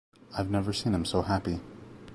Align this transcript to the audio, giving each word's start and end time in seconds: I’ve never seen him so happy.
I’ve 0.35 0.49
never 0.49 0.73
seen 0.73 0.95
him 0.95 1.05
so 1.05 1.21
happy. 1.21 1.59